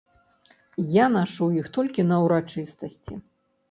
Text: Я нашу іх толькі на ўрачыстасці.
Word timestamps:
Я 0.95 1.05
нашу 1.17 1.51
іх 1.63 1.71
толькі 1.79 2.09
на 2.15 2.21
ўрачыстасці. 2.27 3.25